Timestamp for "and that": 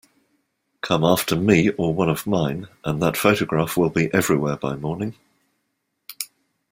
2.83-3.15